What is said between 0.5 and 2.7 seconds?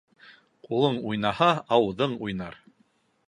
Ҡулың уйнаһа, ауыҙың уйнар.